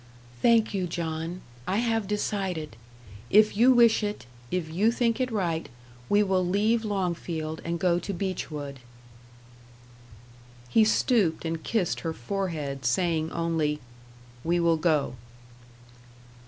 [0.41, 1.41] "Thank you, John.
[1.67, 2.75] I have decided.
[3.29, 5.69] If you wish it, if you think it right,
[6.09, 8.79] we will leave Longfield and go to Beechwood."
[10.69, 13.79] He stooped and kissed her forehead, saying only:
[14.43, 15.13] "We will go."